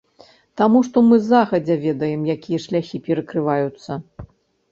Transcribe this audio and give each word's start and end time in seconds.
Таму 0.59 0.79
што 0.87 1.01
мы 1.09 1.17
загадзя 1.31 1.75
ведаем, 1.83 2.21
якія 2.35 2.59
шляхі 2.65 3.01
перакрываюцца. 3.09 3.99